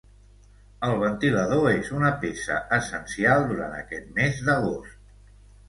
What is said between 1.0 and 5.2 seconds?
ventilador és una peça essencial durant aquest mes d'agost.